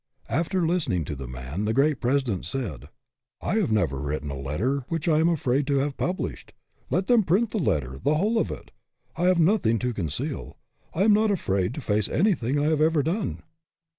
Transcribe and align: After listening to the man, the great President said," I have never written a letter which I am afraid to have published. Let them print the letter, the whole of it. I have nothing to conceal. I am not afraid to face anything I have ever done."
After 0.29 0.65
listening 0.65 1.05
to 1.05 1.15
the 1.15 1.27
man, 1.27 1.65
the 1.65 1.75
great 1.75 2.01
President 2.01 2.43
said," 2.43 2.89
I 3.43 3.57
have 3.57 3.71
never 3.71 3.99
written 3.99 4.31
a 4.31 4.35
letter 4.35 4.83
which 4.89 5.07
I 5.07 5.19
am 5.19 5.29
afraid 5.29 5.67
to 5.67 5.77
have 5.77 5.95
published. 5.95 6.53
Let 6.89 7.05
them 7.05 7.21
print 7.21 7.51
the 7.51 7.59
letter, 7.59 7.99
the 8.03 8.15
whole 8.15 8.39
of 8.39 8.49
it. 8.49 8.71
I 9.15 9.25
have 9.25 9.39
nothing 9.39 9.77
to 9.77 9.93
conceal. 9.93 10.57
I 10.91 11.03
am 11.03 11.13
not 11.13 11.29
afraid 11.29 11.75
to 11.75 11.81
face 11.81 12.09
anything 12.09 12.57
I 12.57 12.63
have 12.63 12.81
ever 12.81 13.03
done." 13.03 13.43